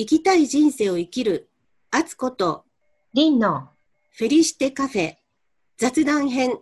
[0.00, 1.48] 生きたい人生を生きる、
[1.90, 2.64] あつこと、
[3.14, 3.70] リンの
[4.16, 5.16] フェリシテカフェ、
[5.76, 6.56] 雑談編、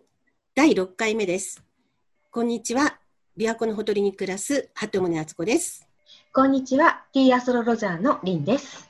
[0.54, 1.62] 第6回目です。
[2.30, 2.98] こんにちは。
[3.36, 5.86] 琵琶湖のほとりに暮らす、鳩宗敦子です。
[6.32, 8.88] こんにちは、ティーアストロロジャーのリンです。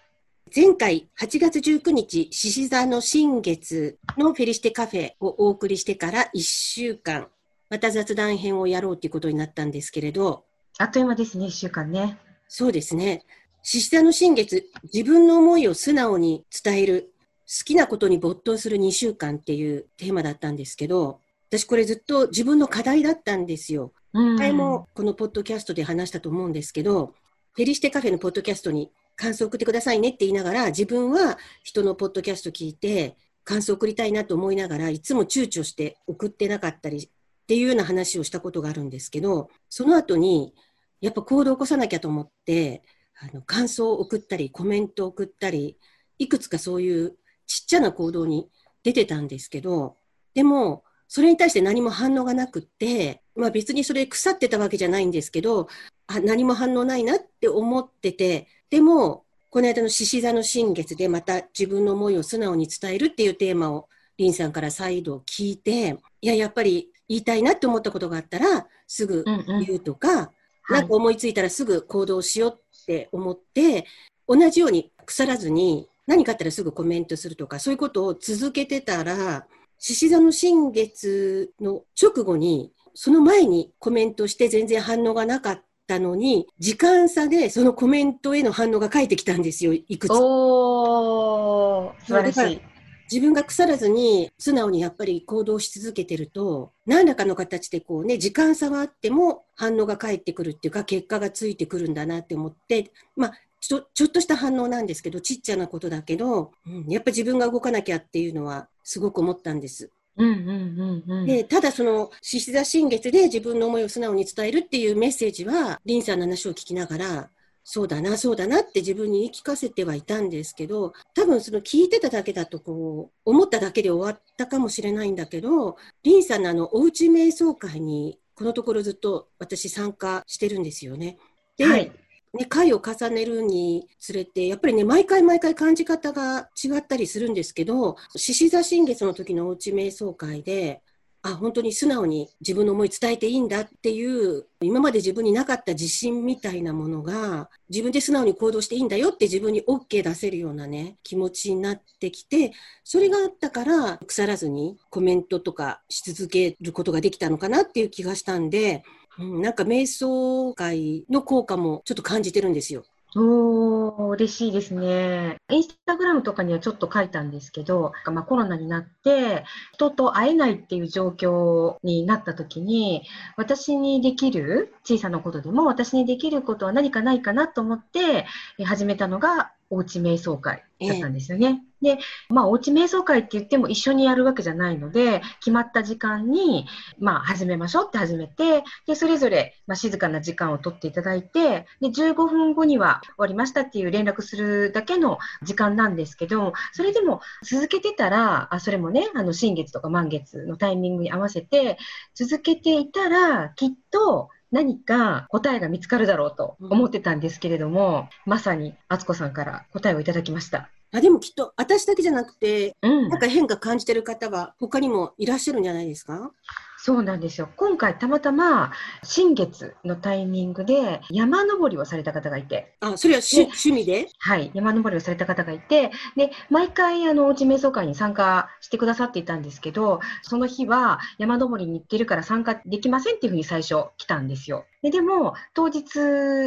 [0.54, 7.26] 前回、8月19日、獅子座の新月のフェリシテカフェをお送りしてから1週間、
[7.68, 10.44] また雑談編をやろうということになったんですけれど、
[10.78, 12.20] あっという間ですね、1週間ね。
[12.46, 13.24] そうですね。
[13.68, 17.12] 獅子座の新月、自分の思いを素直に伝える、
[17.48, 21.18] 好きなことに没頭する2週間っていうテーマだったんですけど、
[21.50, 23.92] 私これずっと自分の課題だったんですよ。
[24.12, 27.14] うん前もこのポッドキャストで話したと思うんですけど、
[27.54, 37.08] フェリシテカフェのポッドキャストに感想を送ってくださいねって言いながら、自分は人のポッドキャスト聞いて、感想を送りたいなと思いながらいつも躊躇して送ってなかったりっ
[37.48, 40.54] ていうような話をしたことがあるんですけど、その後に、
[41.00, 42.82] やっぱ行動を起こさなきゃと思って、
[43.18, 45.78] あの感想を送ったり、コメントを送ったり、
[46.18, 47.16] いくつかそういう
[47.46, 48.48] ちっちゃな行動に
[48.82, 49.96] 出てたんですけど、
[50.34, 55.68] でも、それに対して何も反応がなくって、まあ別にそれ腐ってたわけじゃないんですけど、
[56.08, 69.64] あ何も反応ないなって思ってて、でも、この間の獅子座の新月でまた自分の思いを素直に伝えるっていうテーマをリンさんから再度聞いて、いや、やっぱり言いたいなって思ったことがあったら、すぐうんうん。
[69.64, 70.32] 言うとか、は
[70.70, 70.72] い。
[70.72, 73.86] なんか思いついたらすぐ行動しようって思って、
[74.28, 79.46] 同じように腐らずに何かあったらすぐコメントするとか、そういうことを続けてたら、
[79.78, 90.18] 獅子座の新月の直後に、その前にコメントして全然反応がなかったのに、時間差でそのコメントへの反応が返ってきたんですよ、いくつか。
[90.20, 92.75] おー、素晴らしい。
[93.10, 109.90] 自分が腐らずに素直にやっぱり行動し続けてると、何らかの形でこうね、時間差はあっても反応が返ってくるっていうか、結果がついてくるんだなって思って、まあ、ちょちょっとした反応なんですけど、ちっちゃなことだけど、うんやっぱ自分が動かなきゃっていうのはすごく思ったんです。
[110.16, 111.26] うんうんうんうん。
[111.26, 117.30] で、ただその、獅子座新月で自分の思いを素直に伝えるっていうメッセージは、リンさんの話を聞きながら、
[117.68, 131.18] そうだな、そうだなって自分に言い聞かせてはいたんですけど、多分その聞いてただけだとこう、思っただけで終わったかもしれないんだけど、リンさんのあの、おうち瞑想会に、このところずっと私参加してるんですよね。
[131.56, 131.90] で、はい。
[132.34, 140.82] ね、回を重ねるにつれて、やっぱりね、毎回毎回感じ方が違ったりするんですけど、獅子座新月の時のおうち瞑想会で、
[141.30, 152.52] あ、本当に素直に自分の思い伝えていいんだっていう、今まで自分になかった自信みたいなものが、自分で素直に行動していいんだよって自分に OK 出せるようなね、気持ちになってきて、
[152.84, 158.82] それがあったから、腐らずにコメントとかし続けることができたのかなっていう気がしたんで、
[159.18, 162.84] うん、なんか瞑想会の効果もちょっと感じてるんですよ。
[163.18, 165.38] おー、嬉しいですね。
[165.50, 173.04] インスタグラムとかにはちょっと書いたんですけど、まあ、コロナになって、人と会えないっていう状況になった時に、
[173.38, 178.26] 私にできる、小さなことでも私にできることは何かないかなと思って
[178.62, 181.62] 始めたのが、おうち瞑想会だったんですよね。
[181.82, 186.66] で、まあ、おうち瞑想会って言っても一緒にやるわけじゃないので、決まった時間に、
[186.98, 201.78] まあ、始めましょうって始めて、で、それぞれ、まあ、静かな時間を取っていただいて、で、15分後には終わりましたっていう連絡するだけの時間なんですけど、それでも続けてたら、あ、それもね、あの、新月とか満月のタイミングに合わせて、
[202.14, 210.70] 続けていたら、きっと、何か答えが見つかるだろうと思ってたんですけれども、まさに、敦子さんから答えをいただきました。
[210.92, 213.08] あでもきっと私だけじゃなくて、うん。
[213.08, 216.30] なんか変化感じてる方は他にもいらっしゃるんじゃないですか？
[216.78, 217.48] そうなんですよ。
[217.56, 218.72] 今回たまたま
[219.02, 224.08] 新月のタイミングで山登りをされた方がいて、あ、それは趣ね趣味で？
[224.18, 234.64] はい、山登りをされた方がいて、で、毎回あの、おうち瞑想会に参加してくださっていたんですけど、その日は山登りに行ってるから参加できませんっていうふうに最初来たんですよ。
[234.82, 235.98] ででも、当日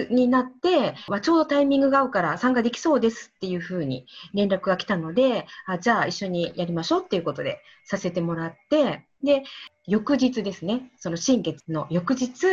[0.10, 9.44] になって、まあちょうどタイミングが合うから参加できそうですっていうふうに連絡が来たので、あじゃあ一緒にやりましょうっていうことでさせてもらって、で、
[9.90, 12.48] 翌日ですね、その新月の翌日、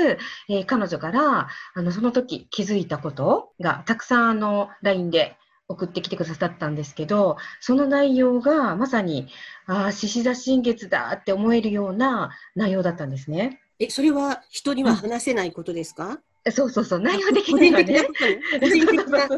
[0.48, 5.36] えー彼女から、あの、その時気づいたことがたくさんあの、LINE で
[5.68, 9.28] 送ってきてくださったんですけど、その内容がまさに、
[9.66, 13.60] ああ、獅子座新月だって思えるような内容だったんですね。
[13.78, 18.06] え、それは人には話せないことですか、そうそうそう、内容的個にはね。
[18.60, 19.28] 個人的な？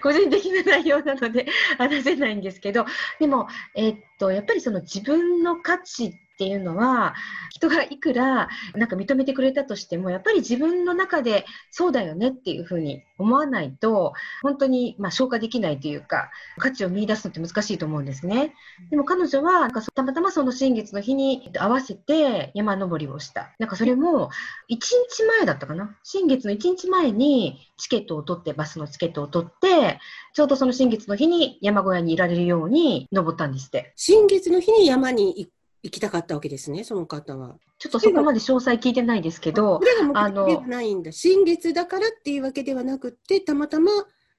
[0.00, 1.46] 個人的な内容なので
[1.76, 2.86] 話せないんですけど、
[3.18, 7.16] でも、えっと、やっぱりその自分の価値っていうのは、
[7.50, 14.12] 人がいくらなんか認めてくれたとしても、やっぱり自分の中でそうだよねっていうふうに思わないと、
[14.42, 18.54] 本当にまあ消化できないというか、価値を見出すのって難しいと思うんですね。
[18.90, 23.52] でも彼女は、なんかたまたまその新月の日に合わせて山登りをした。
[23.58, 24.30] なんかそれも
[24.70, 25.96] 1日前だったかな？
[26.04, 29.98] 新月の1日前にチケットを取って、バスのチケットを取って、
[30.34, 33.92] ちょうどその新月の日に山小屋にいられるように登ったんですって。
[33.96, 35.50] 新月の日に山に
[35.82, 37.56] 行きたかったわけですね、その方は。
[37.78, 39.80] ちょっとそこまで詳細聞いてないですけど、
[40.14, 41.12] あの、ないんだ。
[41.12, 43.90] 新月だからっていうわけではなくて、たまたま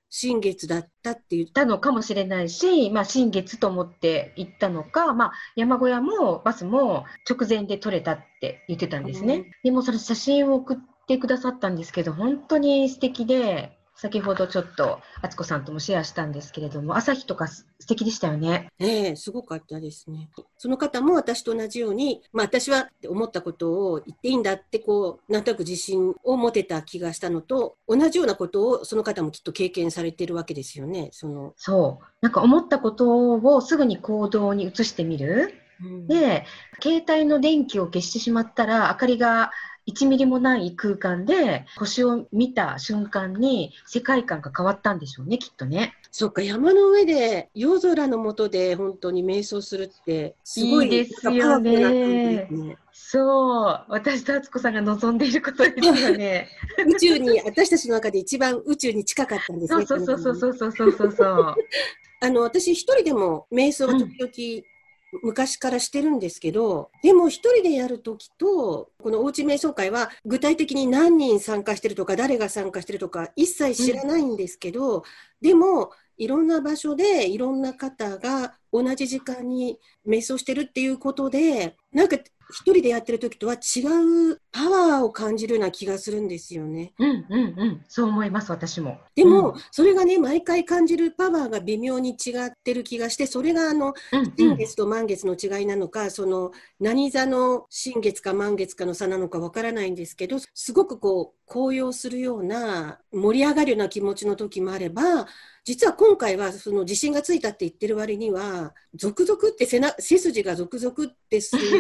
[0.10, 9.36] 新月だったって言ったのかもしれないし、まあ、新月と思って行ったのか、まあ、山小屋もバスも直前で撮れたって言ってたんですね。
[9.36, 10.78] うん、でもそれ写真を送っ
[11.08, 18.72] てくださったんですけど、本当に素敵で、先ほどちょっと敦子さんともシェアしたんですけれども、朝日とか素敵でしたよね。
[18.80, 20.30] ええすごかったですね。
[20.58, 31.10] その方も私と同じように、まあ私は思ったことを言っていいんだって、こう、なんとなく自信を持てた気がしたのと、同じようなことをその方もきっと経験されてるわけですよね。
[31.12, 32.06] そのそう。
[32.22, 35.56] なんか思ったことをすぐに行動に移してみる。
[35.82, 36.46] うん、で、
[36.82, 39.52] 携帯の電気を消してしまったら、明かりが
[39.88, 45.94] 1ミリもない空間で星を見た瞬間に世界観が変わったんでしょうね、きっとね。
[46.12, 52.48] そっか、山の上で夜空の下で本当に瞑想するってすごいですよね。
[52.50, 56.50] ねそう、私と敦子さんが望んでいることですよね。
[56.86, 59.86] 宇宙に、私たちの中で一番宇宙に近かったんですね。
[59.86, 61.56] そうそうそうそうそうそうそう。
[62.22, 64.68] あの、私一人でも瞑想を時々
[65.24, 75.04] 昔からしてるんですけど、でも一人でやるときと、このおうち瞑想会は具体的に何人参加してるとか、誰が参加してるとか、一切知らないんですけど、うん、
[75.42, 82.18] でも、いろんな場所でいろんな方が同じ時間に瞑想してるっていうことで、なんか
[82.52, 83.82] 一人でやってる時とは違
[84.32, 86.94] うパワーを感じるような気がするんですよね。
[86.98, 87.86] うんうんうん。
[87.88, 89.00] そう思います、私も。
[89.16, 93.94] でも、うん、それがね、毎回感じるパワーが微妙に違ってる気がして、それがあの、
[94.36, 105.28] 新月と満月の違いなのか、その、何座の新月か満月かの差なのかわからないんですけど、すごくこう、高揚するような、盛り上がるような気持ちの時もあれば、
[105.66, 111.79] 実は今回はその地震がついたって言ってる割には、続々って背な背筋が続々ってする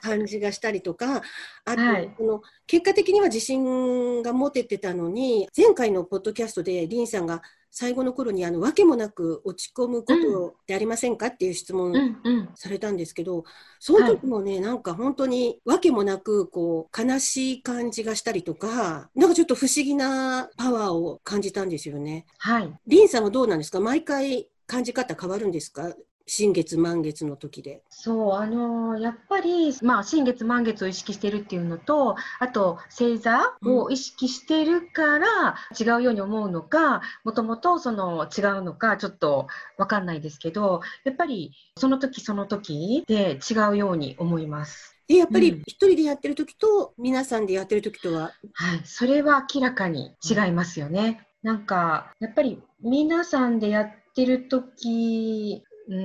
[0.00, 1.22] 感じがしたりとか、
[1.64, 12.16] あと、はい、この結果的には自信が持ててたのに、前回のポッドキャストでリンさんが最後の頃にあの訳もなく落ち込むことでありませんかっていう質問
[12.54, 13.44] されたんですけど、
[13.78, 22.24] その時もね、なんか本当に訳もなくこう悲しい感じがしたりとか、なんかちょっと不思議なパワーを感じたんですよね。
[22.38, 22.72] はい。
[22.86, 23.80] リンさんはどうなんですか？
[23.80, 25.92] 毎回感じ方変わるんですか？
[26.28, 27.82] 新月満月の時で。
[27.88, 39.48] そう、あのー、やっぱり、まあ、新月満月を意識してるっていうのと、あと、星座を意識してるから違うように思うのか、もともとその違うのか、ちょっと
[39.78, 44.98] わかんないですけど、やっぱりその時その時で違うように思います。
[45.08, 51.26] で、やっぱり一人でやってる時と、皆さんでやってる時とは、はい、それは明らかに違いますよね。
[51.42, 55.96] なんか、やっぱり皆さんでやってる時う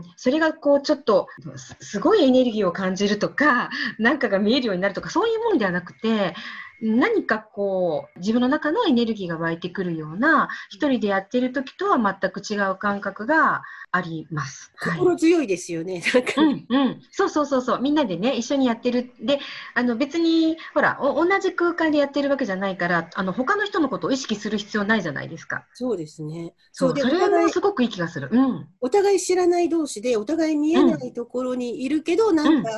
[0.00, 0.02] ん。
[0.16, 1.28] それがこうちょっと
[1.80, 6.34] すごいエネルギーを感じるとか何かが見えるようになるとかそういうものではなくて
[6.82, 13.62] 何かこう自分の中のエネルギーが湧いてくるような一人でやってる時とは全く違う感覚が
[13.92, 14.72] あります。
[14.78, 16.02] 心強いですよね。
[16.14, 17.02] なんか、ね、うんうん。
[17.10, 17.80] そうそうそうそう。
[17.80, 19.10] みんなでね、一緒にやってる。
[19.20, 19.40] で、
[19.74, 25.66] あの別に、ほら、同じ空間でやってるわけじゃないから、あの他の人のことを意識する必要ないじゃないですか。
[25.74, 26.54] そうですね。
[26.72, 28.28] そうで、それもすごくいい気がする。
[28.30, 28.68] うん。
[28.80, 32.70] お互い知らない同士で、お互い見えないところにいるけど、うん、なんか、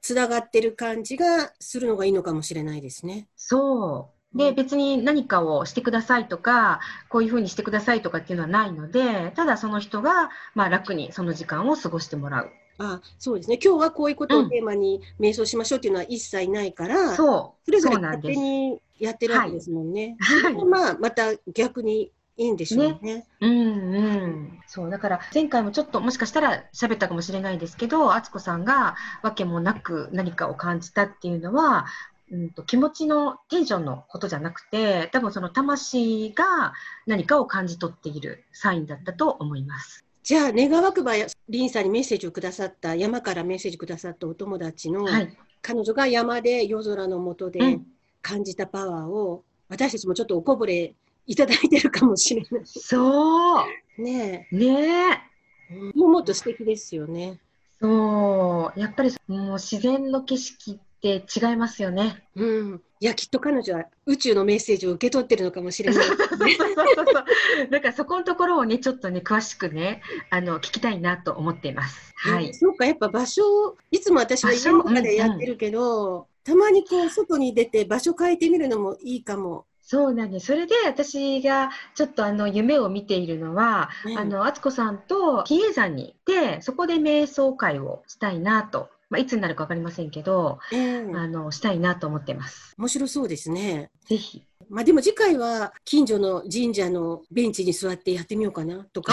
[0.00, 3.28] つながってる感じがするのがいいのかもしれないですね。
[3.44, 4.38] そう。
[4.38, 12.50] で、別に何かをしてくださいとか、こういうふうにしてくださいとかっていうのはないので、ただその人が、まあ、楽にその時間を過ごしてもらう。
[12.78, 13.58] あそうですね。
[13.62, 17.64] 今日はこういうことをテーマに瞑想しましょうっていうのは一切ないから、うん、そう。
[17.66, 20.16] それぞれ勝手にやってるわけですもんね。
[20.20, 20.64] はい。
[20.64, 22.98] まあ、また逆にいいんでしょうね。
[23.02, 24.58] ねうんうん。
[24.66, 31.86] そう、だから前回もちょっともしかしたら喋ったかもしれないですけど、敦子さんがわけもなく何かを感じたっていうのは、
[32.32, 36.72] うんと、気持ちのテンションのことじゃなくて、多分その魂が
[37.06, 40.04] 何かを感じ取っているサインだったと思います。
[40.22, 41.12] じゃあ、願わくば、
[41.50, 47.78] リンさんにメッセージをくださった、山からメッセージくださったお友達の、はい、彼女が山で夜空の下で
[48.22, 50.94] 感じたパワーを、うん、私たちもちょっとおこぼれ
[51.26, 52.62] いただいてるかもしれない。
[52.64, 53.64] そう。
[53.98, 54.56] ねえ。
[54.56, 55.22] ね
[55.70, 55.98] え。
[55.98, 57.40] もっと素敵ですよね。
[57.78, 62.24] そう、やっぱりもう自然の景色って違いますよね。
[62.36, 62.82] うん。
[63.00, 66.16] いや、きっと彼女は宇宙のメッセージを受け取ってるのかもしれないね。
[67.80, 72.12] からそこのところをね、ちょっとね、詳しくね、あの、聞きたいなと思っています。
[72.16, 72.54] はい。
[72.54, 73.42] そうか、やっぱ場所、
[73.90, 79.66] いつも私は家の中でやってるけど、たまにこう外に出て場所変えてみるのもいいかも。
[79.82, 80.46] そうなんです。
[80.46, 86.14] それで私がちょっとあの夢を見ているのは、ねあの、敦子さんと比叡山に行っ
[86.54, 92.74] て、そこで瞑想会をしたいなと、まあ、いつになるかわかりませんけど、ええあの、したいなと思ってます。
[92.78, 93.90] 面白そうですね。
[94.06, 94.46] ぜひ。
[94.70, 99.12] まあでも次回は近所の神社のベンチに座ってやってみようかなとか。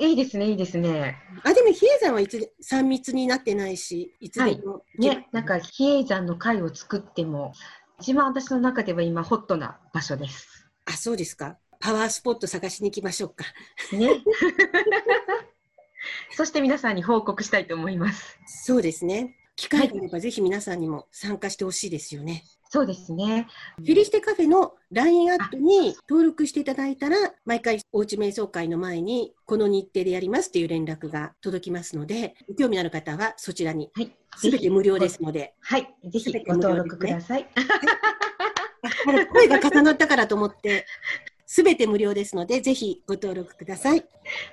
[0.00, 1.16] いいですね、いいですね。
[1.44, 4.56] あ、でも比叡山はいつ3密になってないし、いつでも行
[5.00, 7.54] けばね、なんか比叡山の会を作っても、
[8.00, 10.68] 一番私の中では今ホットな場所です。
[10.84, 11.56] あ、そうですか。
[11.78, 13.46] パワースポット探しに行きましょうか。
[13.96, 14.22] ね。
[16.36, 18.38] そして皆さんに報告したいと思います。
[18.46, 19.36] そうですね。
[19.56, 22.44] 機会があればぜひ皆さんにも参加してほしいですよね。
[22.70, 23.48] そうですね。
[23.78, 34.12] フィリステカフェの LINE アットに登録していただいたら、毎回おうち瞑想会の前に、この日程でやりますっていう連絡が届きますので、ご興味のある方はそちらに、はい。
[34.36, 35.94] すべて無料ですので、はい。
[36.04, 37.48] ぜひご登録ください。
[37.56, 40.86] ああ声が重なったからと思って、
[41.52, 44.04] すべて無料ですので、ぜひご登録ください。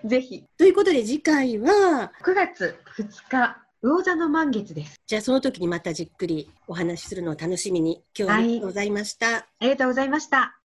[0.03, 0.43] ぜひ。
[0.57, 4.99] ということで次回は、9月2日、魚座の満月です。
[5.05, 9.37] じゃあその時にまたじっくりお話しするのを楽しみに、今日はありがとうございました。
[9.37, 10.57] ありがとうございました。